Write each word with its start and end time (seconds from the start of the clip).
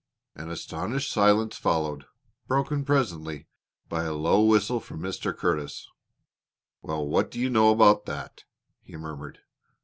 An 0.33 0.49
astonished 0.49 1.11
silence 1.11 1.57
followed, 1.57 2.07
broken 2.47 2.83
presently 2.83 3.45
by 3.87 4.03
a 4.05 4.15
low 4.15 4.43
whistle 4.43 4.79
from 4.79 4.99
Mr. 4.99 5.37
Curtis. 5.37 5.87
"Well, 6.81 7.05
what 7.05 7.29
do 7.29 7.39
you 7.39 7.51
know 7.51 7.69
about 7.69 8.07
that," 8.07 8.45
he 8.81 8.97
murmured. 8.97 9.41